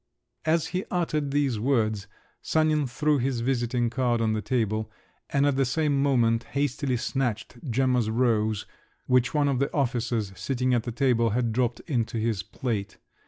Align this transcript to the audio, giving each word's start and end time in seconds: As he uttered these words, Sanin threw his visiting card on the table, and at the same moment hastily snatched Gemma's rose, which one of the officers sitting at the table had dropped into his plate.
As 0.45 0.69
he 0.73 0.83
uttered 0.89 1.29
these 1.29 1.59
words, 1.59 2.07
Sanin 2.41 2.87
threw 2.87 3.19
his 3.19 3.41
visiting 3.41 3.91
card 3.91 4.19
on 4.19 4.33
the 4.33 4.41
table, 4.41 4.91
and 5.29 5.45
at 5.45 5.57
the 5.57 5.63
same 5.63 6.01
moment 6.01 6.43
hastily 6.45 6.97
snatched 6.97 7.69
Gemma's 7.69 8.09
rose, 8.09 8.65
which 9.05 9.35
one 9.35 9.47
of 9.47 9.59
the 9.59 9.71
officers 9.71 10.31
sitting 10.35 10.73
at 10.73 10.85
the 10.85 10.91
table 10.91 11.29
had 11.29 11.53
dropped 11.53 11.81
into 11.81 12.17
his 12.17 12.41
plate. 12.41 12.97